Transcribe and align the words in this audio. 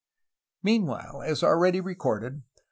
Meanwhile, 0.63 1.21
as 1.27 1.43
already 1.43 1.79
recorded. 1.79 2.41